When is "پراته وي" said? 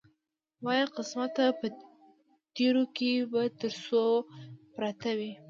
4.75-5.31